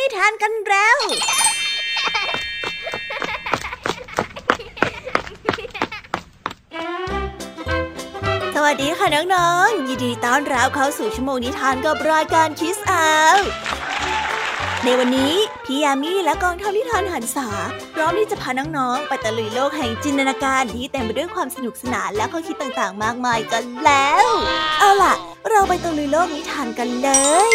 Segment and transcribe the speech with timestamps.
[0.00, 0.98] นิทานกันแล้ว
[8.54, 13.38] สวัสดีค่ะน้องๆ ยินดีต้อนรับเข้าสู่ชั่วโมงนิทานกับรายการคิสอาว
[14.84, 17.48] ในวันนี้พี่ยามีและกองทัพนิทานหันษา
[17.94, 24.26] พร้อมที่จะพาน้องๆไปตะลุยโลกแห่งจินตนาการที่เต็มไปด้วยความสนุกสนานและข้อคิดต่างๆ มากมายกันแล้ว
[24.80, 25.14] เอาล่ะ
[25.50, 27.10] เราไปตะลุยโลกนิทานกันเล
[27.50, 27.52] ย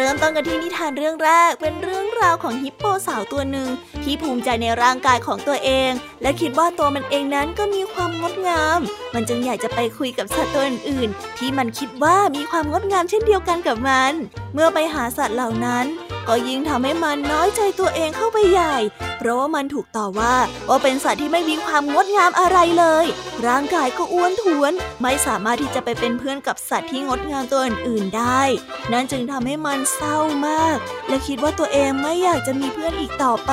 [0.00, 3.68] เริ่มต้นกันที่นิทานเรื่องแรกเป็นเรื่องราวของฮิปโปสาวตัวหนึ่ง
[4.04, 5.90] ที่ภูมิใจในร่างกายของตัวเอง
[6.22, 8.80] และคิดว่าตัวมันเองนั้นก็มีความงดงาม
[9.14, 14.12] มันจึงอยากจะไปคุยกับสัตว์ตัวอื่นๆ ที่มันคิดว่ามีความงดงามเช่นเดียวกันกับมัน
[14.54, 15.86] เมื่อไปหาสัตว์เหล่านั้น
[16.28, 18.76] ก็ยิ่งทำให้มันน้อยใจตัวเองเข้าไปใหญ่
[19.18, 20.34] เพราะว่ามันถูกต่อว่า
[20.68, 23.06] ว่าเป็นสัตว์ที่ไม่มีความงดงามอะไรเลย
[23.46, 24.72] ร่างกายก็อ้วนท้วน
[25.02, 28.42] ไม่สามารถที่จะไปเป็นเพื่อนกับสัตว์ที่งดงามตัวอื่นๆได้
[28.92, 30.76] นั่นจึงทำให้มันเศร้ามาก
[31.08, 33.52] และคิดว่าตัวเองไม่อยากจะมีเพื่อนอีกต่อไป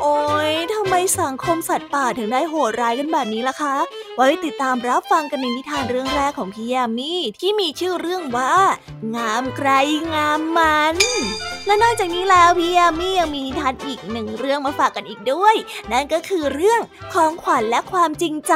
[0.00, 0.18] โอ๊
[0.50, 3.76] ยทำไมสังคมสัตว์ป่าถึงได้โหดร้ายกันแบบนี้ล่ะคะ
[4.16, 8.52] ไว้ติดตามรับฟังกันในนิทานเรื่องแรกของพี่ยามีที่มีชื่อเรื่องว่า
[9.14, 9.68] งามใคร
[10.14, 10.96] งามมัน
[11.66, 15.54] และนอกจากนี้แล้วพี่ยามียังมีนิทานอีกหนึ่งเรื่องมาฝากกันอีกด้วย
[15.92, 16.80] นั่นก็คือเรื่อง
[17.14, 18.54] ของขวัญและความจริงใจ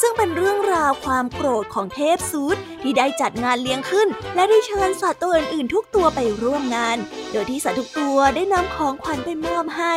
[0.00, 6.98] ซึ่งเป็นเรื่องราวความโกรธของเทพซูดที่ได้จัดงานเลี้ยงขึ้น และได้เชิญสัตว์ตัวอื่นๆทุกตัวไปร่วมงาน
[7.32, 9.94] โดยที่สัตว์ทุกตัวได้นำของขวัญไปมอบให้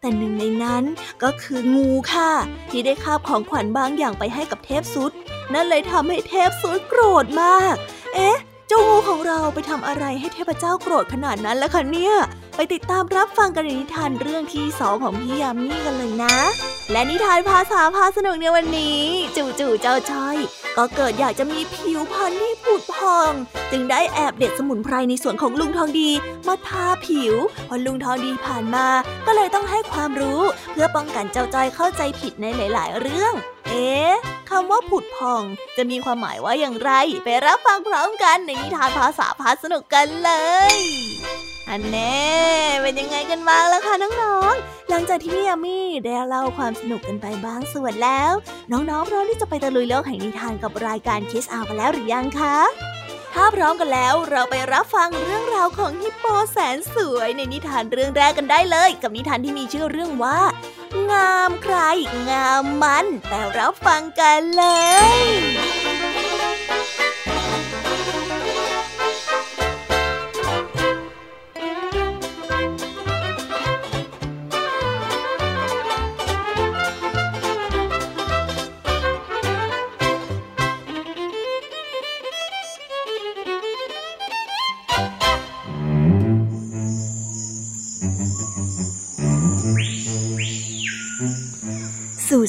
[0.00, 0.84] แต่หนึ่งในนั้น
[1.22, 2.32] ก็คืองูค่ะ
[2.70, 5.12] ที่ได้คาบของขวัญบางอย่างไปให้กับเทพซุด
[5.54, 7.74] นั่นเลยทำให้เทพซุดโกรธมาก
[8.14, 8.38] เอ๊ะ
[8.68, 12.14] เจ้างูของเราไปทำอะไรให้เทพเจ้าโกรธขนาดนั้นล่ะคะเนี่ย
[12.56, 16.34] ไปติดตามรับฟังกันในนิทานเรื่องที่สองของพี่ยามีกันเลยนะ
[16.92, 18.98] และนิทานภาษาพาสนุกในวันนี้
[19.36, 20.36] จู่ๆเจ้าจ้อย
[20.76, 23.32] ก็เกิดอยากจะมีผิวพรรณที่ผุดพอง
[23.70, 26.10] จึงได้แอบเด็ดสมุนไพรในสวนของลุงทองดี
[26.46, 27.34] มาทาผิว
[27.68, 28.86] พอลุงทองดีผ่านมา
[29.26, 33.34] ก็เลยต้องให้ความรู้เพื่อป้องกันเจ้าจอยเข้าใจผิดในหลาย ๆ เรื่อง
[33.68, 34.12] เอ๊ะ
[34.50, 35.42] คำว่าผุดพอง
[35.76, 36.90] จะมีความหมายว่าอย่างไร
[37.24, 40.30] ไปรับฟังพร้อมกันในนิทานภาษาพาสนุกกันเล
[40.74, 41.07] ย
[41.70, 42.18] อันแน่
[42.82, 48.32] เป็นยังไงกันบ้างล่ะคะน้องๆ หลังจากที่พี่ยามีได้เล่าความสนุกกันไปบางส่วนแล้ว
[48.72, 52.58] น้องๆพร้อมที่จะไปตะลุยโลกแห่งนิทานกับรายการคิสอากันแล้วหรือยังคะ
[53.34, 60.40] ถ้าพร้อมกันแล้วเราไปรับฟังเรื่องราวของฮิปโปแสนสวยในนิทานเรื่องแรกกันได้เลย กับนิทานที่มีชื่อเรื่องว่า
[61.10, 61.76] งามใคร
[62.30, 64.64] งามมัน แต่รับฟังกันเล
[65.16, 65.18] ย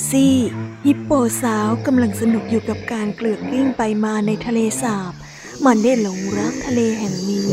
[0.09, 0.35] ซี่
[0.85, 1.11] ฮิปโป
[1.41, 5.13] สาวกำลังสนุกอยู่กับการเกลือกกลิ้งไปมาในทะเลสาบ
[5.65, 7.51] มันได้หลงรักทะเลแห่งนี้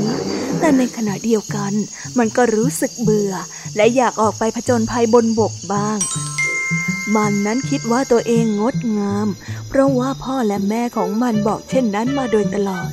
[0.61, 1.73] แต่ในขณะเดียวกัน
[2.19, 3.33] มันก็รู้สึกเบื่อ
[3.77, 5.99] และอยากออกไปผจญภัยบนบกบ้าง
[7.15, 9.29] มันนั้นคิดว่าตัวเองงดงาม
[9.69, 12.89] เพราะว่าพ่อและแม่ของมันบอกเช่นนั้นมาโดยตลอด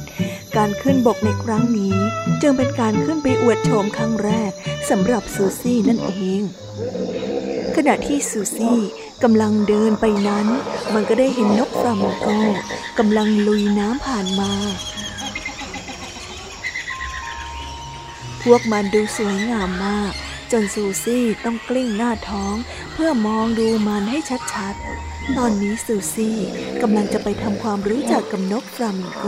[0.55, 1.95] การขึ้นบกในครั้งนี้
[2.41, 4.51] จึงเป็นการขึ้นไปอวดโฉมครั้งแรก
[4.89, 6.41] สำหรับซูซี่นั่นเอง
[7.75, 8.79] ขณะที่ซูซี่
[9.23, 10.47] กำลังเดินไปนั้น
[10.93, 12.27] มันก็ได้เห็นนกฟลามิงโก
[12.99, 14.51] กำลังลุยน้ำผ่านมา
[18.43, 20.13] พวกมันดูสวยงามมาก
[20.51, 22.55] จนซูซี่ต้องกลิ้งหน้าท้อง
[22.93, 24.19] เพื่อมองดูมันให้
[24.53, 26.37] ชัดๆ ตอนนี้ซูซี่
[26.81, 29.25] กำลังจะไปทำความรู้จักกับนกฟลามิงโก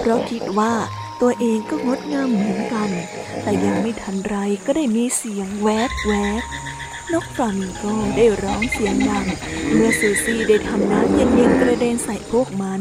[0.00, 0.72] เพราะคิดว่า
[1.20, 2.90] ตัวเองก็งดงามเหมือนกัน
[3.42, 4.36] แต่ยังไม่ทันไร
[4.66, 6.42] ก็ได้มีเสียงแวกแวก
[7.12, 7.84] นกฟลามิงโก
[8.16, 9.26] ได้ร้องเสียงดัง
[9.74, 12.80] เมื่อซูซี่ได้ทำน้ำเย็นๆกระเด็นใส่พวกมัน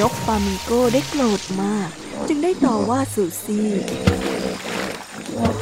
[0.00, 1.88] นกฟลามิงโกได้โกรธมาก
[2.28, 3.70] จึงได้ต่อว่าซูซี่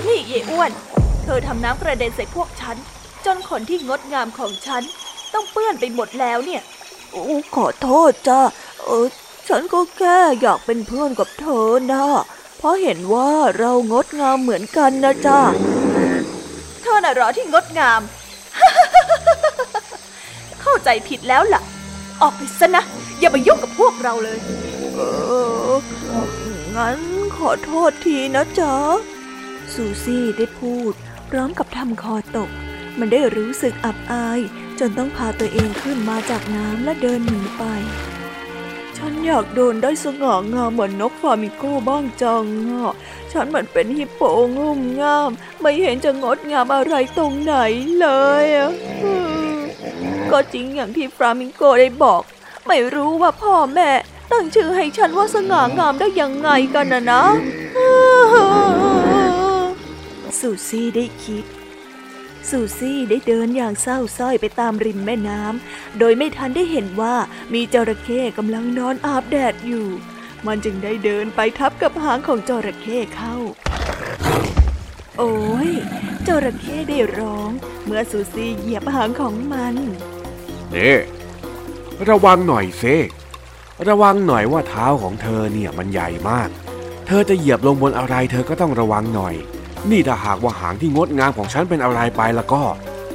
[0.07, 0.71] นี่เยอ้วน
[1.25, 2.77] เธอทำน้ำกระเด็นใส่พวกฉัน
[3.25, 4.83] จนขนที่งดงามของฉัน
[5.35, 6.63] ต้องเปื้อนไปหมดแล้วเนี่ย
[7.13, 7.25] โอ้
[7.57, 8.41] ขอโทษจ้า
[8.85, 9.07] เออ
[9.49, 12.07] ฉันก็แค่อยากเป็นเพื่อนกับเธอนะ
[12.59, 15.41] เพราะเห็นว่าเรางดงามเหมือนกันนะจ้า
[16.83, 18.01] เธอน่ะหรอที่งดงาม
[20.61, 21.63] เข้าใจผิดแล้วล่ะ
[22.23, 22.83] ออกไปซะนะ
[23.19, 24.39] อย่ามายุ่งกับพวกเราเลย
[24.95, 25.01] เอ
[25.71, 25.73] อ
[26.77, 26.99] งั้น
[27.37, 28.75] ขอโทษทีนะจ๊ะ
[29.75, 30.93] ซูซี่ได้พูด
[31.29, 32.51] พร้อมกับทำคอตก
[32.99, 34.41] มันได้รู้สึกอับอาย
[34.79, 37.65] จนต้องพาตัวเองขึ้นมาจากน้ำและเดินหนีไป
[38.99, 42.95] ฉันอยากเดินได้สง่างามเหมือนนกฟามิโก้บ้างจังอะ
[43.33, 44.23] ฉันมันเป็นฮิปโป
[44.57, 45.31] งุ่มงาม
[45.61, 47.55] ไม่เห็นจะงดงามอะไรตรงไหน
[48.01, 48.09] เล
[48.43, 48.73] ยอะ
[50.31, 52.23] ก็จริงอย่างที่ฟลามิงโกได้บอก
[52.67, 53.91] ไม่รู้ว่าพ่อแม่
[54.31, 57.23] ตั้งชื่อให้ฉันว่าสง่างามได้ยังไงกันนะนะ
[60.39, 61.45] สูซี่ได้คิด
[62.51, 67.15] ซูซี่ได้เดินอย่างเศร้าส้อยไปตามริมแม่น้ำ โดยไม่ทันได้เห็นว่า
[67.55, 69.87] มีจระเข้กำลังนอนอาบแดดอยู่
[70.47, 73.37] มันจึงได้เดินไปทับกับหางของจระเข้เข้า
[75.19, 75.37] โอ้
[75.69, 75.71] ย
[76.27, 77.51] จระเข้ได้ร้อง
[77.85, 79.75] เมื่อซูซี่เหยียบหางของมัน
[80.71, 80.93] เน่
[82.09, 82.85] ระวังหน่อยเซ
[83.89, 86.49] ระวังหน่อยว่าเท้าของเธอเนี่ยมันใหญ่มาก
[87.07, 89.35] เธอจะเหยียบลงบนอะไร เธอก็ต้องระวังหน่อย
[89.91, 92.63] นี่ถ้าหากว่าหางที่งดงามของฉันเป็นอะไรไปแล้วก็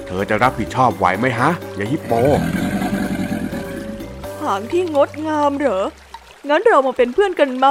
[0.08, 2.12] เธอจะรับผิดชอบไหวไหมฮะอย่าฮิปโป
[4.42, 5.86] หางที่งดงามเหรอ
[6.50, 7.68] งั้นเรามาเป็นเพื่อนกันไหม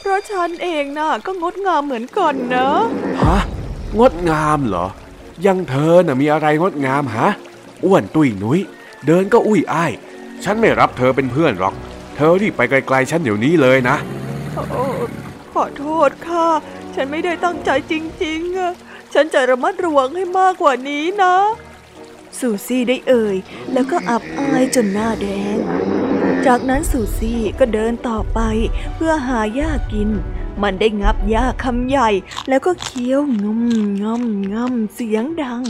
[0.00, 2.68] เพราะฉันเองน่ะก็งดงามเหมือนกันนะ
[3.22, 3.38] ฮะ
[3.98, 4.86] งดงามเหรอ
[5.46, 7.28] ยังเธอน่ะมีอะไรงดงามฮะ
[7.84, 8.60] อ้วนตุ้ยนุ้ย
[9.06, 9.92] เดินก็อุ้ยอ้าย
[10.44, 11.74] ฉันไม่รับเธอเป็นเพื่อนหรอก
[12.16, 13.96] เธอรีบไปไกลๆฉันเดี๋ยวนี้เลยนะ
[15.52, 16.46] ขอโทษค่ะ
[16.96, 17.94] ฉันไม่ได้ตั้งใจจ
[18.24, 18.72] ริงๆอะ
[19.14, 21.36] ฉันจะระมัดระวังให้มากกว่านี้นะ
[22.38, 23.36] สูซี่ได้เอ่ย
[23.72, 25.56] แล้วก็อับอายจนหน้าแดง
[26.46, 28.40] จากนั้นสูซี่ก็เดินต่อไป
[28.94, 30.10] เพื่อหาหญ้ากิน
[30.62, 32.10] มันได้งับหญ้าคำใหญ่
[32.48, 33.60] แล้วก็เคี้ยวงม
[34.02, 34.22] งม
[34.52, 35.62] งมเสียงดัง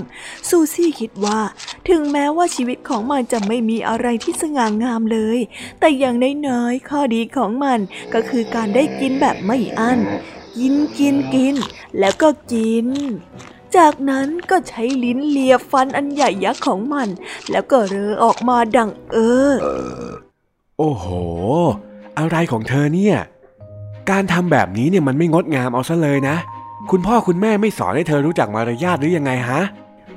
[0.48, 1.40] ซูซี่คิดว่า
[1.88, 5.38] ถึงแม้ว่าชีวิตของมันจะไม่มีอะไรที่สง่างามเลย
[5.80, 6.16] แต่อย่าง
[6.48, 7.78] น้อยๆข้อดีของมัน
[8.14, 10.00] ก็คือการได้กินแบบไม่อั้น
[10.56, 11.54] กินกินกิน
[11.98, 12.86] แล้วก็กิน
[13.76, 17.08] จากนั้นก็ใช้ลิ้นเลียฟันอันใหญ่ยักษ์ของมัน
[17.50, 19.16] แล้วก็เรอออกมาดังเอ
[19.50, 19.52] อ
[20.78, 21.06] โอ้โห
[22.18, 23.16] อะไรของเธอเนี่ย
[24.10, 26.36] การทำแบบนี้เนี่ยมันไม่งดงามเอาซะเลยนะ
[26.90, 29.62] คุณพ่อคุณแม่ไม่สอนให้เธอรู้จักมารยาทหรือยังไงฮะ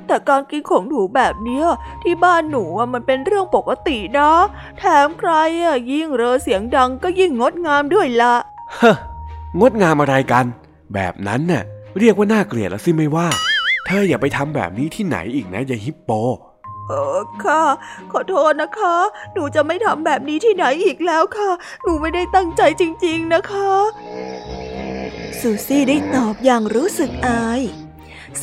[0.06, 1.64] แต่การกินของหนูแบบเนี้ย
[2.02, 4.32] ที่บ้านหนูมันเป็นเรื่องปกตินะ
[4.78, 5.30] แถมใคร
[5.62, 8.34] อะยิ่งเรอเสียงดังก็ยิ่งงดงามด้วยละ
[8.74, 8.92] เฮ้
[9.60, 10.44] งดงามอะไรกัน
[10.94, 11.62] แบบนั้นน่ะ
[11.98, 13.28] เรียกว่าน่าเกลียดแล้วสิไม่ว่า
[13.86, 16.10] เธออย่าไปทำแบบนี้ที่ไหนอีกนะยายฮิปโป
[16.88, 17.62] เออค่ะ
[18.12, 18.96] ขอโทษนะคะ
[19.32, 21.50] หนูจะไม่ทำแบบนี้ที่ไหนอีกแล้วค่ะ
[21.82, 23.70] หนูไม่ได้ตั้งใจจริง ๆ นะคะ
[25.40, 27.60] ซูซี่ได้ตอบอย่างรู้สึกอาย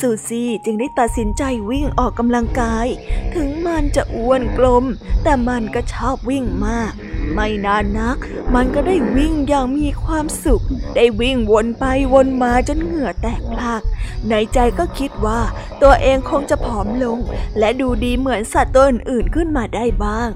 [0.00, 2.86] ซูซี่จึงได้ตัดสินใจวิ่งออกกำลังกาย
[3.34, 4.84] ถึงมันจะอ้วนกลม
[5.22, 6.92] แต่มันก็ชอบวิ่งมาก
[7.34, 8.16] ไม่นานนัก
[8.54, 10.62] มันก็ได้วิ่งอย่างมีความสุข
[10.96, 13.82] ได้วิ่งวนไปวนมาจนเหงื่อแตกพลาก
[14.28, 15.40] ในใจก็คิดว่า
[15.82, 17.18] ตัวเองคงจะผอมลง
[17.58, 20.28] และดูดีเหมือนสัตว์ตัวอื่นๆขึ้นมาได้บ้าง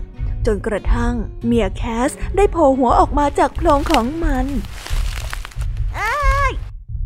[0.47, 1.15] จนกระทั่ง
[1.45, 4.47] เมียแคสได้โผล่หัวออกมาจากโพรงของมัน
[5.97, 6.53] เอ้ย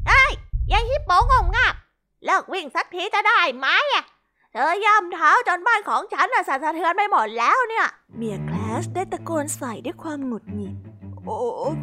[0.08, 0.32] เอ้ย
[0.72, 1.74] ยังฮิปโปงงงับ
[2.24, 4.04] เลิกวิ่งสักทีจะได้ไหมอะ
[4.52, 7.86] เธอย่ำเท้าจนบ้านของฉันน่ะสั่นสะเทือนไปหมดแล้วเนี่ย
[8.16, 10.74] เมียแคลสได้ตะโกนใส่ด้วยความหงุดหงิด
[11.24, 11.38] โอ้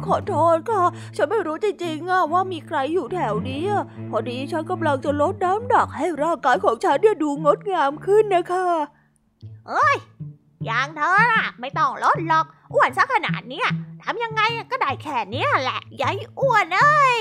[0.06, 0.82] ขอโทษค่ะ
[1.16, 8.64] ฉันไม่รู้จริงๆอะว่ามีใครอยู่แถวนี้อะพอดีฉันกำลังจะลดน้ำหนักให้ร่างกายของฉันเนี่ยดูงดงามขึ้นนะคะ
[9.68, 9.96] เอ้ย
[10.66, 13.68] อย่างเธอน่ะ ไม่ต้องลดหรอกอ้วนซะขนาดเนี้ย
[14.02, 17.16] ทำยังไงก็ได้แค่นี้แหละยายอ้วนเอ้ย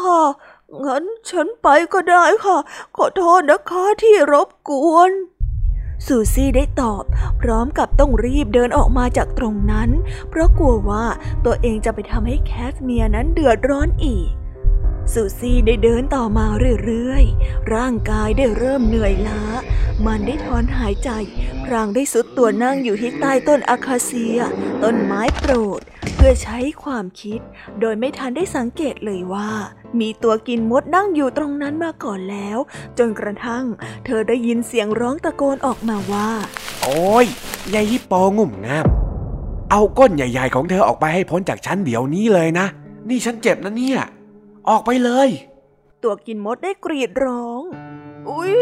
[0.00, 0.22] ค่ะ
[0.84, 2.58] งั้นฉันไปก็ได้ค่ะ
[2.96, 5.12] ขอโทษนะคะที่รบกวน
[6.06, 7.02] ซูซี่ได้ตอบ
[7.40, 9.90] พร้อมกับต้องรีบเดินออกมาจากตรงนั้น
[10.28, 11.04] เพราะกลัวว่า
[11.44, 14.28] ตัวเองจะไปทำให้แคสเมียนั้นเดือดร้อนอีก
[15.14, 16.46] ซูซี่ได้เดินต่อมา
[16.84, 19.42] เรื่อยๆ ร่างกายได้เริ่มเหนื่อยล้า
[20.06, 21.10] มันได้ถอนหายใจ
[21.64, 24.38] พรางได้สุดตัวนั่งอยู่ที่ใต้ต้นอะคาเซีย
[24.82, 25.80] ต้นไม้โปรด
[26.14, 27.40] เพื่อใช้ความคิด
[27.80, 29.50] โดยไม่ทันได้สังเกตเลยว่า
[30.00, 32.58] มีตัวกินมดนั่งอยู่ตรงนั้นมาก่อนแล้ว
[32.98, 33.64] จนกระทั่ง
[34.04, 36.30] เธอได้ยินเสียงร้องตะโกนออกมาว่า
[36.82, 37.26] โอ้ย
[37.74, 38.86] ยายฮิปโปงุ่มงาม
[39.70, 42.66] เอาก้นใหญ่ ๆ ของเธอออกไปให้พ้นจากฉันเดี๋ยวนี้เลยนะ
[43.08, 44.00] นี่ฉันเจ็บนะเนี่ย
[44.70, 45.28] ออกไปเลย
[46.02, 47.62] ตัวกินมดได้กรีดร้อง
[48.30, 48.56] อุ๊ย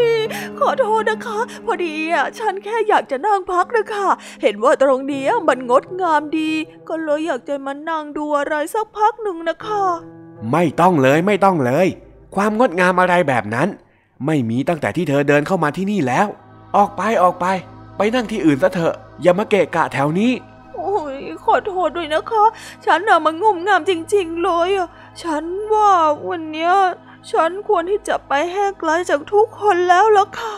[0.59, 4.07] ขอโทษนะคะ พอดีอะฉันแค่อยากจะนั่งพักนะคะ
[4.41, 6.51] เห็นว่าตรงนี้มันงดงามดี
[6.89, 9.83] ก็เลยอยากจะมานั่งดูอะไรสักพักหนึ่งนะคะ
[10.51, 11.87] ไม่ต้องเลยไม่ต้องเลย
[12.35, 13.67] ความงดงามอะไรแบบนั้น
[14.25, 16.27] ไม่มีตั้งแต่ที่เธอเดินเข้ามาที่นี่แล้ว
[16.77, 17.45] ออกไปออกไป
[17.97, 20.31] ไปนั่งที่อื่นซะเถอะ อย่ามาเกะกะแถวนี้
[20.83, 22.45] โอ้ยขอโทษด้วยนะคะ
[22.85, 24.87] ฉันน่ะมันงุ่มงามจริง ๆ เลยอะ
[25.23, 25.43] ฉัน
[25.73, 25.91] ว่า
[26.27, 26.73] วันเนี้ย
[27.31, 30.53] ฉันควรที่จะไปแห้ไกลจากทุกคนแล้วล่ะค่ะ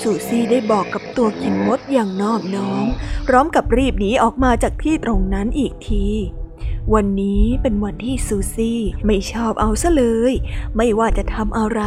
[0.00, 2.86] สูซี่ได้บอกกับตัวกินมดอย่างนอบน้อม
[3.26, 6.06] พร้อมกับรีบหนีออกมาจากที่ตรงนั้นอีกที
[6.92, 10.32] วันนี้เป็นวันที่ซูซี่ไม่ชอบเอาซะเลย
[10.76, 11.82] ไม่ว่าจะทำอะไร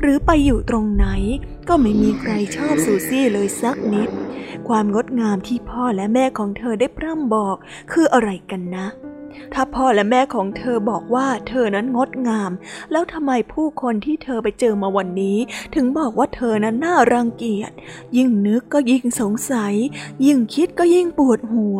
[0.00, 1.06] หรือไปอยู่ตรงไหน
[1.68, 4.08] ก็ไม่มีใครชอบซูซี่เลยสักนิด
[4.68, 7.56] ความงดงามที่พ่อและแม่ของเธอได้พร่ำบอก
[7.92, 8.86] คืออะไรกันนะ
[9.54, 12.52] ถ้าพ่อและแม่ของเธอบอกว่าเธอนั้นงดงาม
[12.92, 15.38] แล้วทำไมผู้คนที่เธอไปเจอมาวันนี้
[15.74, 17.72] ถึงบอกว่าเธอนั้นน่ารังเกียจ
[18.16, 19.74] ยิ่งนึกก็ยิ่งสงสัย
[20.26, 21.78] ยิ่งคิดก็ยิ่งปวดหัว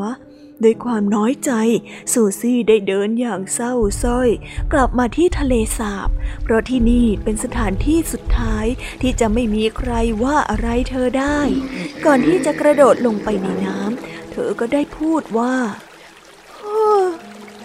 [0.62, 1.52] ด้วยความน้อยใจ
[2.12, 4.28] ซูซี่ได้เดินอย่างเศร้าส้อย
[4.72, 6.08] กลับมาที่ทะเลสาบ
[6.42, 8.66] เพราะที่นี่เป็นสถานที่สุดท้าย
[9.02, 11.40] ที่จะไม่มีใครว่าอะไรเธอได้
[12.04, 15.54] ก่อนที่จะกระโดดลงไปในน้ำเธอก็ได้พูดว่า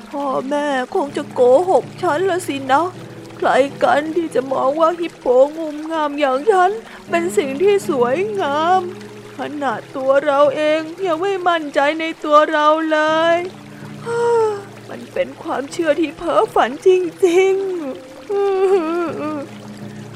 [0.10, 2.88] พ่อแม่คงจะโกหกฉันละสินะ
[3.38, 3.50] ใคร
[3.84, 5.26] กันที่จะมองว่าฮิปโป
[5.58, 6.72] งุมงามอย่างฉัน
[7.10, 8.82] เป็นสิ่งที่สวยงาม
[9.38, 13.00] ขนาดตัวเราเองยังไม่มั่นใจในตัวเราเล
[13.36, 13.38] ย
[14.90, 16.90] มันเป็นความเชื่อที่เพ้อฝันจ
[17.28, 17.64] ริงๆ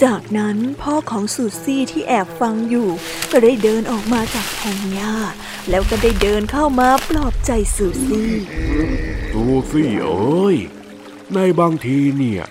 [0.03, 2.89] จากนั้นพ่อของสุซี่ที่แอบฟังอยู่
[3.31, 5.15] ก็ได้เดินออกมาจากพงหญ้า
[5.69, 8.29] แล้วก็ได้เดินเข้ามาปลอบใจสุซี่
[9.31, 10.57] ซูซี่เอ้ย
[11.33, 12.43] ในบางทีเนี่ย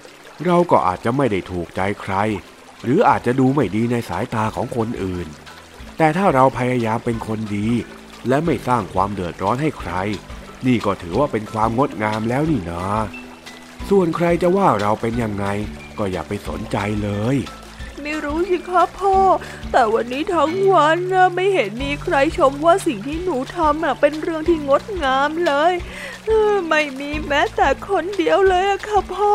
[0.45, 2.15] เราก็อาจจะไม่ได้ถูกใจใคร
[2.83, 5.29] หรืออาจจะดูไม่ดีในสายตาของคนอื่น
[5.99, 7.69] แต่ถ้าเราพยายามเป็นคนดี
[8.29, 9.93] และไม่สร้างความเดือดร้อนให้ใคร
[10.67, 12.87] นี่ก็ถือว่าเป็นความงดงามแล้วนี่นะ
[13.89, 15.47] ส่วนใครจะว่าเราเป็นยังไง
[15.99, 17.37] ก็อย่าไปสนใจเลย
[18.03, 19.17] ไม่รู้สิครับพ่อ
[19.73, 25.73] แต่วันนี้ทั้งวันนะไม่เห็นมีใครชมว่าสิ่งที่หนูทำเป็นเรื่องที่งดงามเลย
[26.69, 29.35] ไม่มีแม้แต่คนเดียวเลยครับพ่อ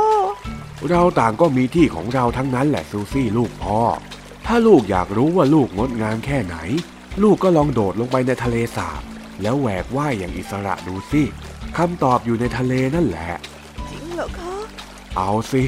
[0.90, 3.82] เราต่างก็มีที่ของเราทั้งนั้นแหละซูซี่ลูกพ่อ
[4.54, 6.56] ถ้าลูกอยากรู้ว่าลูกงดงามแค่ไหน
[7.24, 9.02] ลูกก็ลองโดดลงไปในทะเลสาบ
[9.42, 11.24] แล้วแหวกว่ายอย่างอิสระดูสิ
[11.78, 13.32] คำตอบอยู่ในทะเลนั่นแหละ
[13.90, 14.56] จริงเหรอคะ
[15.18, 15.64] เอาสิ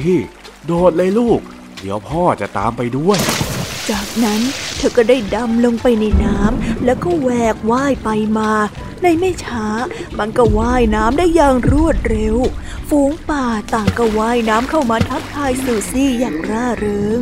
[0.66, 1.40] โดดเลยลูก
[1.80, 3.18] เดี๋ยวพ่อจะตามไปด้วย
[3.90, 4.40] จากนั้น
[4.76, 8.50] เธอก็ได้ดำลงไปในน้ำแล้วก็แหวกว่ายไปมา
[9.04, 9.66] ในไม่ช้า
[10.18, 12.36] มันก็ว่ายน้ำได้อย่างรวดเร็ว
[12.88, 17.18] ฝูงป่าต่างก็ว่ายน้ำเข้ามาทักทายซูซี่อย่างร่าเริง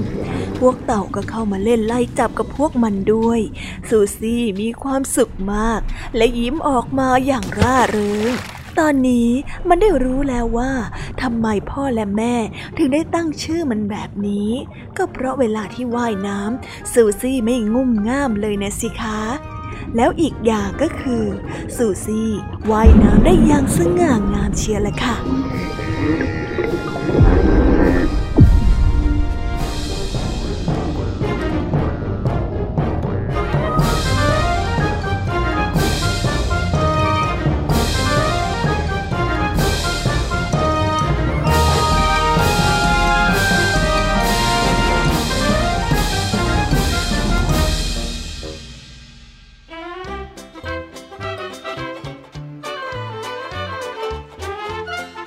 [0.59, 3.41] พวกเต่าก็เข้ามาเล่นไล่จับกับพวกมันด้วย
[3.89, 5.81] ซูซี่มีความสุขมาก
[6.17, 8.33] และยิ้มออกมาอย่างร่าเริง
[8.79, 9.31] ตอนนี้
[9.69, 10.73] มันได้รู้แล้วว่า
[11.23, 12.37] ทำไมพ่อและแม่
[12.77, 14.51] ถึงได้ตั้งชื่อมันแบบนี้
[14.97, 19.21] ก็เพราะเวลาที่ว่ายน้ำซูซี่ไม่งุ่มง่ามเลยนะสิคะ
[19.97, 21.25] แล้วอีกอย่างก็คือ
[21.77, 22.31] ซูซี่
[22.71, 25.17] ว่ายน้ำได้อย่างสง่างามเชียร์ละค่ะ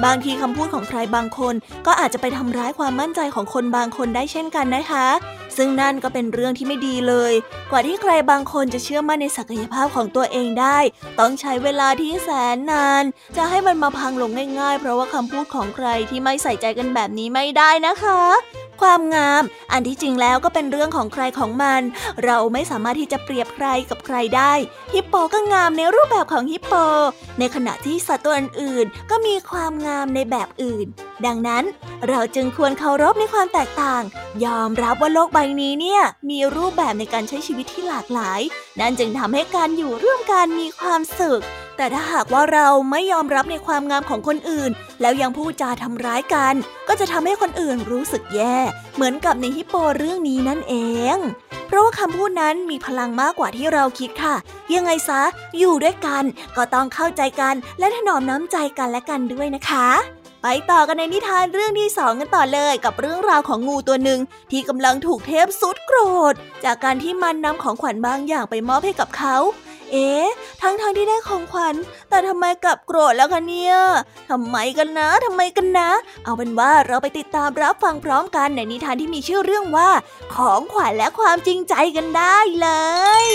[0.05, 1.55] บางทีคำพูดของใครบางคน
[1.87, 5.07] ก็อาจจะไปทำร้ายความมั่นใจของคนบางคนได้เช่นกันนะคะ
[5.57, 7.33] ซึ่งนั่นก็เป็นเรื่องที่ไม่ดีเลย
[7.71, 10.77] กว่าที่ใครบางคนจะเชื่อมั่นในศักยภาพของตัวเองได้
[11.19, 13.03] ต้องใช้เวลาที่แสนนาน
[13.37, 18.21] จะให้มันมาพังลงง่าย ๆ เพราะว่าคำพูดของใครที่ไม่ใส่ใจกันแบบนี้ไม่ได้นะคะ
[18.81, 21.81] ความงาม อันที่จริงแล้วก็เป็นเรื่องของใครของมัน
[22.25, 24.53] เราไม่สามารถที่จะเปรียบใครกับใครได้
[24.93, 26.73] ฮิปโปก็งามในรูปแบบของฮิปโป
[27.39, 30.87] ในขณะที่สัตว์ตัวอื่นๆก็มีความงามในแบบอื่น
[31.25, 31.63] ดังนั้น
[32.07, 34.03] เราจึงควรเคารพในความแตกต่าง
[34.45, 38.41] ยอมรับว่าโลกใบนี้เนี่ยมีรูปแบบในการใช้ชีวิตที่หลากหลาย
[38.79, 41.43] นั่นจึงทำให้การอยู่ร่วมกันมีความสุข
[41.77, 46.53] แต่ถ้าหากว่าเราไม่ยอมรับในความงามของคนอื่น แล้วยังพูดจาทำร้ายกัน
[46.87, 48.57] ก็จะทำให้คนอื่นรู้สึกแย่
[48.95, 50.75] เหมือนกับในฮิปโปเรื่องนี้นั่นเอ
[51.15, 51.17] ง
[51.67, 54.35] เพราะว่าคำพูดนั้นมีพลังมากกว่าที่เราคิดค่ะ
[54.73, 55.21] ยังไงซะ
[55.57, 56.23] อยู่ด้วยกัน
[56.57, 59.89] ก็ต้องเข้าใจกันและถนอมน้ำใจกันและกันด้วยนะคะ
[60.43, 64.19] ไปต่อกันในนิทานเรื่องที่สองกันต่อเลยกับเรื่องราวของงูตัวหนึ่ง
[64.51, 65.99] ที่กำลังถูกเทพสุดโกร
[66.31, 66.33] ธ
[66.65, 69.35] จากการที่มันนำของขวัญบางอย่างไปมอบให้กับเขา
[69.91, 70.27] เอ๊ะ
[70.61, 71.75] ทั้งทางที่ได้ของขวัญ
[72.09, 73.75] แต่ทำไมกลับโกรธแล้วคะเนี่ย
[74.29, 75.89] ทำไมกันนะทำไมกันนะ
[76.23, 79.89] เอาเป็นว่าเราไปติดตามรับฟังพร้อมกันในนิทานที่มีชื่อเรื่องว่า
[80.35, 82.67] ของขวัญและความจริงใจกันได้เล
[83.23, 83.25] ย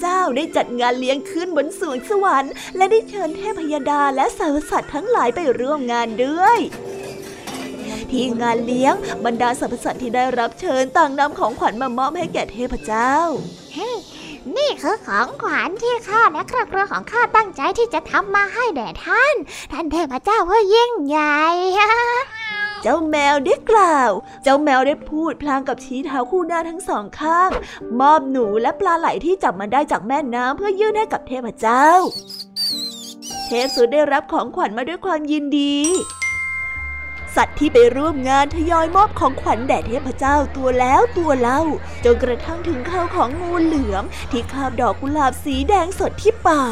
[0.00, 6.58] เจ้าได้จัดงานเลี้ยงขึ้นบนสวงสวรรค์ และได้เชิญเทพยดาและสรรพสัตว์ทั้งหลายไปร่วมงานด้วย
[8.10, 13.14] ที่งานเลี้ยงบรรดาสรรพสัตว์ที่ได้รับเชิญต่างนำของขวัญมามอบให้แก่เทพเจ้า
[14.56, 19.34] นี่คือของขวัญที่ข้าและครอบครัวของข้าตั้งใจที่จะทำมาให้แด่ท่าน
[19.72, 21.44] ท่านเทพเจ้าผู้ยิ่งใหญ่
[22.82, 24.10] เจ้าแมวได้กล่าว
[24.42, 27.50] เจ้าแมวได้พูดพลางกับชี้เท้าคู่หน้าทั้งสองข้าง
[28.00, 31.86] มอบหนูและปลาไหลที่จับมาได้จากแม่น้ำเพื่อยื่นให้กับเทพเจ้า
[33.46, 35.76] เทพสุดได้รับของขวัญมาด้วยความยินดี
[37.36, 41.60] สัตว์ที่ไปร่วมงานทยอยมอบของขวัญแด่เทพเจ้าตัวแล้วตัวเล่า
[42.04, 46.64] จนกระทั่งถึงข้าวของงูเหลือมที่คาบดอกกุหลาบสีแดงสดที่ป่า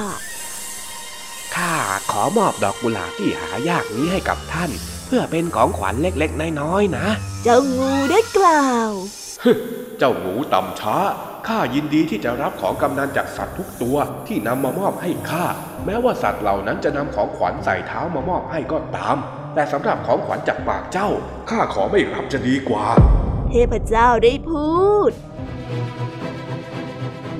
[1.54, 1.74] ข้า
[2.10, 4.70] ขอมอบดอกกุหลาบที่หายากนี้ให้กับท่าน
[5.06, 7.06] เพื่อเป็นของขวัญเล็กๆ น้อยๆนะ
[7.44, 8.90] เจ้างูได้กล่าว
[9.98, 10.96] เจ้างูต่ำช้า
[11.48, 13.96] ข้ายินดีที่จะรับของกำนันจากสัตว์ทุกตัว
[14.26, 15.46] ที่นำมามอบให้ข้า
[15.86, 19.16] แม้ว่าสัตว์เหล่านั้นจะนำของขวัญใส่เท้ามามอบให้ก็ตาม
[19.54, 21.08] แต่สำหรับของขวัญจากปากเจ้า
[21.50, 22.86] ข้าขอไม่รับจะดีกว่า
[23.48, 24.66] เทพเจ้าได้พู
[25.08, 25.10] ด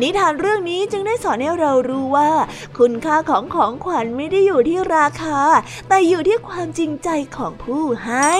[0.02, 2.30] นิทานเรื่องนี้จึงได้สอนให้เรารู้ว่า
[2.78, 5.40] คุณค่าของของขวัญไม่ได้อยู่ที่ราคา
[5.88, 8.32] แต่อยู่ที่ความจริงใจของผู้ให้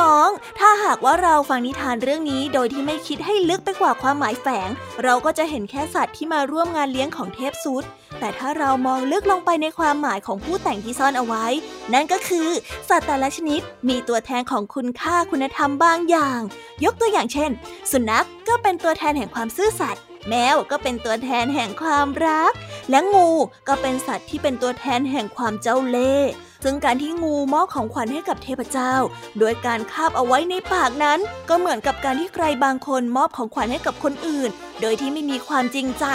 [0.00, 4.68] น้องๆ ถ้าหากว่าเราฟังนิทานเรื่องนี้โดยที่ไม่คิดให้ลึกไปกว่าความหมายแฝง
[5.02, 7.84] เราก็จะเห็นแค่สัตว์ที่มาร่วมงานเลี้ยงของเทพซุด
[8.20, 11.46] แต่ถ้าเรามองลึกลงไปในความหมายของผู้แต่งที่ซ่อนเอาไว้
[11.92, 12.48] นั่นก็คือ
[12.88, 16.40] สัตว์แต่ละชนิดมีตัวแทนของคุณค่าคุณธรรมบางอย่าง
[16.84, 17.50] ยกตัวอย่างเช่น
[17.90, 22.52] สุนัขกก็เป็นตัวแทนแห่งความซื่อสัตย์แมวก็เป็นตัวแทนแห่งความรัก
[22.90, 23.30] และงู
[23.68, 26.30] ก็เป็นสัตว์ที่เป็นตัวแทนแห่งความเจ้าเล่ห์
[26.64, 28.94] ซึ่งการที่งูมอบของขวัญให้กับเทพเจ้า
[29.38, 36.06] โดยการคาบเอาไว้ในปากนั้น ก็เหมือนกับการที่ใครบางคนมอบของขวัญให้กับคนอื่นโดยที่ไม่มีความจริงใจ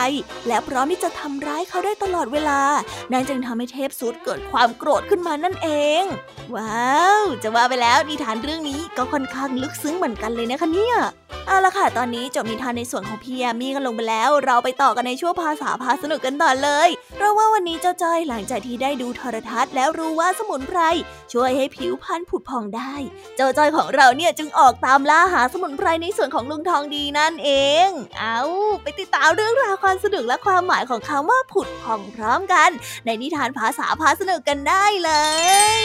[0.48, 2.62] และพร้อมที่จะทำร้ายเขาได้ตลอดเวลา
[3.12, 5.70] นั่นจึงทำให้เทพสุดเกิดความโกรธขึ้นมานั่นเอ
[6.02, 6.04] ง
[6.56, 10.98] ว้าว จะว่าไปแล้วนิทานเรื่องนี้ก็ค่อนข้างลึกซึ้งเหมือนกันเลยนะคะเนี่ย
[11.48, 20.80] เอาละค่ะ ตอนนี้จบนิทานในส่วนของพี่แอมี่กันลงไปแล้ว เราไปต่อกันในช่วงภาษาพาสนุกกันต่อเลย เพราะว่าวันนี้เจ้าจ้อยหลังจากที่ได้ดูโทรทัศน์แล้วรู้ว่าสมุนไพร
[21.34, 22.94] ช่วยให้ผิวพรรณผุดผ่องได้
[23.36, 27.50] เจ้าจ้อยของเราเนี่ยจึงออกตามล่าหาสมุนไพรในส่วนของลุงทองดีนั่นเอ
[27.88, 28.40] ง เอา
[28.84, 32.70] ไปติดตามเรื่องราวความสนุกและความหมายของคำว่าผุดผ่องพร้อมกัน
[33.06, 35.12] ในนิทานภาษาพาสนุกกันได้เล
[35.82, 35.84] ย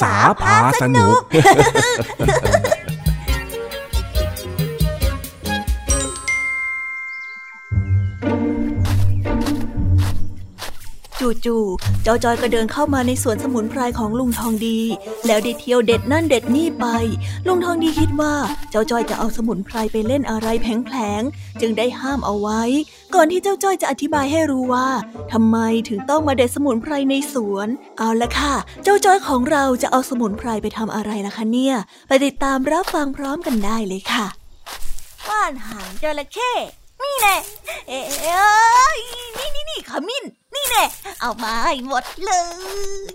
[0.00, 1.16] ษาพาสนุก
[11.44, 14.78] จู่ๆเจ้าจอยก็เดินเข้ามาในสวนสมุนไพรของลุงทองดี
[15.26, 16.86] แล้วได้เที่ยวเด็ดนั่นเด็ดนี่ไป
[17.46, 18.34] ลุงทองดีคิดว่า
[18.70, 22.62] เจ้าจอยจะเอาสมุนไพรไปเล่นอะไรแผลงๆจึงได้ห้ามเอาไว้
[23.14, 24.88] ก่อนที่เจ้าจ้อยจะอธิบายให้รู้ว่า
[25.32, 25.56] ทำไม
[25.88, 28.54] ถึงต้องมาเด็ดสมุนไพรในสวน เอาละค่ะ
[28.84, 31.74] เจ้าจ้อยของเราจะเอาสมุนไพรไปทำอะไรล่ะคะเนี่ย
[32.08, 34.26] ไปติดตามรับฟังพร้อมกันได้เลยค่ะ
[35.28, 36.52] ว่านหางจระเข้
[37.02, 37.36] นี่แน่
[37.88, 38.00] เอ้
[38.96, 38.98] ย
[39.36, 40.84] นี่นี่นี่ขมิ้น นี่แน่
[41.20, 42.30] เอามาให้หมดเล
[43.02, 43.06] ย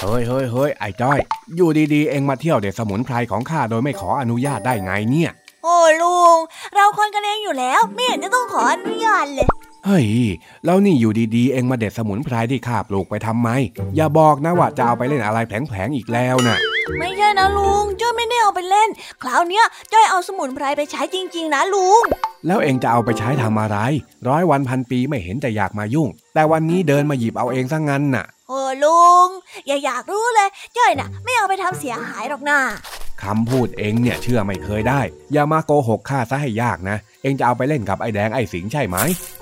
[0.00, 1.18] เฮ้ยเฮ้ยเฮ้ยไอ้จ้อย
[1.56, 5.30] อยู่ดีๆ เองมาเที่ยวเด็ดสมุนไพรของข้าโดยไม่ขออนุญาตได้ไงเนี่ย
[5.64, 6.36] โอ้ลุง
[6.74, 9.48] เราคนกันเองอยู่แล้ว ไม่เห็นจะต้องขออนุญาตเลย
[9.86, 10.06] เฮ้ย
[10.64, 13.48] แล้วนี่อยู่ดีๆ เองมาเด็ดสมุนไพรที่ข้าปลูกไปทำไม
[13.96, 16.58] อย่าบอกนะว่าจะเอาไปเล่นอะไรแผลงๆอีกแล้วนะ่ะ
[16.98, 18.88] ไม่ใช่นะลุง จ้อยไม่ได้เอาไปเล่น
[19.22, 22.02] คราวเนี้ยจ้อยเอาสมุนไพรไปใช้จริง ๆ นะลุง
[22.46, 23.78] แล้วเองจะเอาไปใช้ทำอะไร
[24.28, 29.28] ร้อยวันพันปีไม่เห็นจะอยากมายุ่ง แต่วันนี้เดินมาหยิบเอาเองซะงั้นน่ะโอ้ลุง
[29.66, 32.58] อย่าอยากรู้เลย จ้อยน่ะ ไม่เอาไปทำเสียหายหรอกนะ
[33.22, 35.00] คำพูดเองเนี่ยเชื่อไม่เคยได้
[35.32, 39.41] อย่ามาโกหกข้าซะให้ยากนะ เองจะเอาไปเล่นกับไอ้แดงไอ้สิงใช่ไหมไม่ใช่ล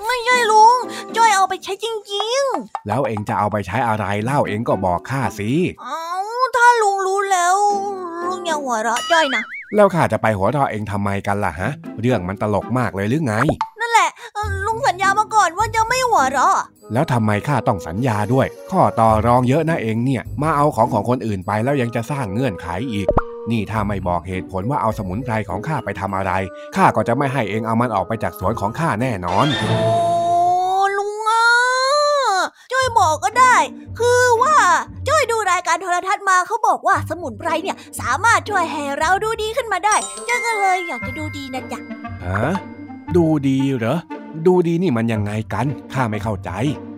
[1.31, 6.05] ยเอาไปใช้จริงๆ แล้วเองจะเอาไปใช้อะไรเล่าเองก็บอกข้าสิเอา
[6.55, 7.57] ถ้าลุงรู้แล้ว
[8.27, 9.43] ลุงอย่าหัวเราะจ้อยนะ
[9.75, 11.69] แล้วข้าจะไปหัวเราะเองทำไมกันล่ะฮะ
[12.01, 13.33] เรื่องมันตลกมากเลยหรือไง
[13.79, 16.55] นั่นแหละเอ่อลุงสัญญามาก่อนว่าจะไม่หัวเราะ
[16.93, 23.07] แล้วทำไมข้าต้องสัญญาด้วย ข้อต่อรองเยอะนะเองเนี่ย มาเอาของของคนอื่นไปแล้วยังจะสร้างเงื่อนไขอีก
[23.51, 26.31] นี่ถ้าไม่บอกเหตุผลว่าเอาสมุนไพรของข้าไปทำอะไร
[26.75, 29.73] ข้าก็จะไม่ให้เองเอามันออกไปจากสวนของข้าแน่นอน โอ้
[30.97, 31.43] ลุงอะ
[32.71, 33.55] จ้อย บอกก็ได้
[33.99, 34.55] คือว่า
[35.07, 39.95] จ้อยดูรายการโทรทัศน์มาเขาบอกว่าสมุนไพรเนี่ยสามารถช่วยให้เราดูดีขึ้นมาได้
[40.27, 41.79] จ้อยก็เลยอยากจะดูดีนะจ๊ะ
[42.25, 42.51] ฮะ
[43.15, 43.97] ดูดีเหรอ
[44.47, 46.51] ดูดีนี่มันยังไงกัน ข้าไม่เข้าใจ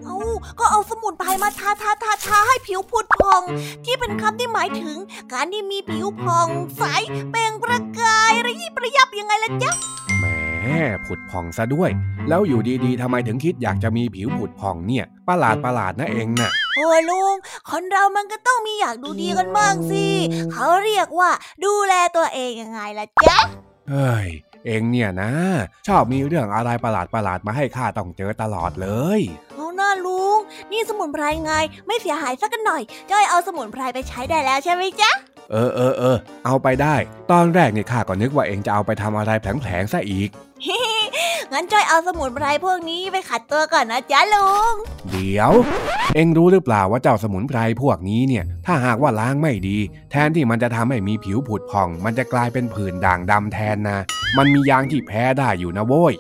[0.05, 0.17] เอา
[0.59, 3.41] ก็เอาสมุนไพรมาทาทาทาทาให้ผิวผุดผ่อง
[3.85, 4.97] ที่เป็นคำที่หมายถึง
[5.33, 6.83] การที่มีผิวผ่องใส
[7.31, 9.71] เปล่งประกายระยิบระยับยังไงล่ะจ๊ะ
[10.19, 10.25] แหม
[11.05, 11.89] ผุดผ่องซะด้วย
[12.29, 17.35] แล้วอยู่ดีๆทำไมถึงคิดอยากจะมีผิวผุดผ่องเนี่ย ประหลาดประหลาดนะเองน่ะโอ้ยลุง
[17.69, 20.05] คนเรามันก็ต้องมีอยากดูดีกันบ้างสิ
[20.53, 21.29] เขาเรียกว่า
[21.65, 23.39] ดูแลตัวเองยังไงล่ะจ๊ะ
[23.89, 24.27] เฮ้ย
[24.65, 25.31] เองเนี่ยนะ
[25.87, 29.21] ชอบมีเรื่องอะไรประหลาดประหลาดๆมาให้ข้าต้องเจอตลอดเลย
[29.53, 30.39] เอาหน้าลุง
[30.71, 31.53] นี่สมุนไพรไง
[31.87, 35.11] ไม่เสียหายสักกันหน่อยจ้อยเอาสมุนไพรไปใช้ได้แล้วใช่ไหมจ๊ะ
[35.51, 36.95] เออเออเออเอาไปได้
[37.31, 40.29] ตอนแรกเนี่ยข้าก็นึกว่าเองจะเอาไปทำอะไรแผลงๆซะอีก
[41.53, 44.73] งั้นจ้อยเอาสมุนไพรพวกนี้ไปขัดตัวก่อนนะจ๊ะลุง
[45.11, 45.51] เดี๋ยว
[46.15, 49.77] เองรู้หรือเปล่าว่าเจ้าสมุนไพรพวกนี้เนี่ย ถ้าหากว่าล้างไม่ดี
[50.11, 53.99] แทนที่มันจะทำให้มีผิวผุดผ่อง มันจะกลายเป็นผื่นด่างดำแทนนะ
[54.37, 56.13] มันมียางที่แพ้ได้อยู่นะโว้ย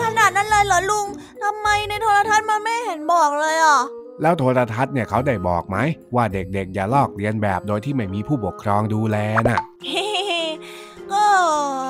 [0.00, 1.06] ขนาดนั้นเลยเหรอลุง
[1.42, 3.80] ทำไมในโทรทัศน์มันไม่เห็นบอกเลยอะ
[4.22, 5.76] แล้วโทรทัศน์เนี่ยเขาได้บอกไหม
[6.14, 9.16] ว่าเด็กๆ อย่าลอกเลียนแบบโดยที่ไม่มีผู้ปกครองดูแล
[9.48, 9.60] น่ะ
[11.12, 11.89] ก็ก็ก็ก็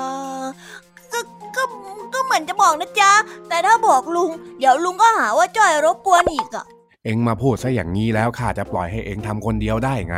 [2.31, 3.11] หมือนจะบอกนะจ๊ะ
[3.49, 6.65] แต่ถ้าบอกลุง เดี๋ยวลุงก็หาว่าจ้อยรบกวนอีกอะ
[7.05, 10.17] เองมาพูดซะอย่างนี้แล้วข้าจะปล่อยให้เองทำคนเดียวได้ไง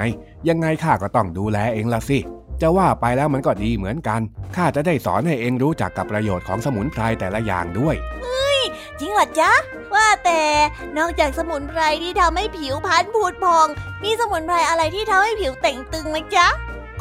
[0.50, 2.20] ยังไงข้าก็ต้องดูแลเองละสิ
[2.62, 4.22] จะว่าไปแล้วมันก็ดีเหมือนกัน
[4.56, 7.96] ข้าจะได้สอนให้เองรู้จักกับประโยชน์ของสมุนไพรแต่ละอย่างด้วย
[9.00, 9.52] จริงเหรอจ๊ะ
[9.96, 10.42] ว่าแต่
[10.98, 13.68] นอกจากสมุนไพรที่ทำให้ผิวพรรณผุดพอง
[14.04, 16.48] มีสมุนไพรอะไรที่ทำให้ผิวเต่งตึงไหมจ๊ะ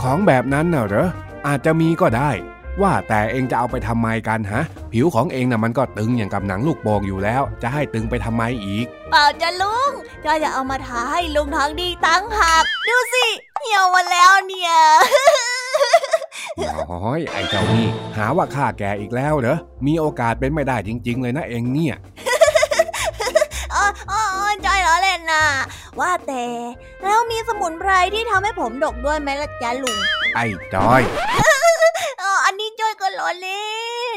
[0.02, 1.08] ของแบบนั้นน่ะเหรอ
[1.46, 2.30] อาจจะมีก็ได้
[2.80, 9.90] ว่าแต่เองจะเอาไปทำไมกันฮะ ผิวของเองน่ะมันก็ตึงอย่างกับหนังลูกโป่งอยู่แล้ว จะให้ตึงไปทำไมอีก เปล่าจ้ะลุง
[10.24, 13.26] จ้อยจะเอามาทาให้ลุงทางดีตั้งหากดูสิ
[13.60, 14.72] เหี่ยวมาแล้วเนี่ย
[16.64, 21.96] น้อยไอ้เจ้านี่ หาว่าข้าแก่อีกแล้วเหรอ มีโอกาสเป็นไม่ได้จริง ๆ เลยนะเองเนี่ย
[23.74, 25.44] อ๋ออ๋ออ๋อจ้อยล้อเล่นนะ
[26.00, 26.44] ว่าแต่
[27.04, 29.98] แล้วมีสมุนไพรที่ทำให้ผมดกด้วยไหมล่ะจ๊ะลุง
[30.34, 31.02] ไอ้จอย
[32.52, 33.64] อ๋ออันนี้จ้อยก็ล้อเล่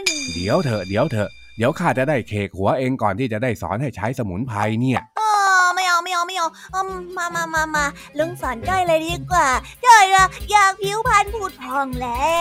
[0.01, 5.31] น เดี๋ยวเถอะเดี๋ยวเถอะเดี๋ยวข้าจะได้เคกหัวเองก่อนที่จะได้สอนให้ใช้สมุนไพรเนี่ยอ๋อ
[5.75, 7.85] ไม่เอาไม่เอาไม่เอาอืมมามามามา
[8.17, 9.47] ลุงสอนจ้อยเลยดีกว่า
[9.85, 12.39] จ้อยอะอยากผิวพรรณผุดพองแล้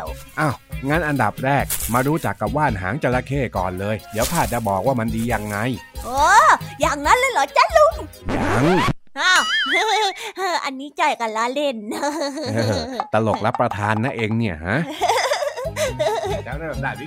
[0.00, 0.02] ว
[0.40, 0.54] อ้าว
[0.88, 5.56] งั้นอันดับแรกมารู้จักกับว่านหางจระเข้ก่อนเลย เดี๋ยวข้าจะบอกว่ามันดียังไง
[6.04, 6.20] โอ้
[6.80, 7.94] อย่างนั้นเลยเหรอจ๊ะลุง
[8.36, 8.64] ยัง
[9.20, 9.42] อ้าว
[10.64, 11.76] อันนี้จ้อยกันล้อเล่น
[12.52, 14.76] เออตลกรับประทานนะเองเนี่ยฮะ
[16.44, 17.06] แล้วเริ่มได้หรื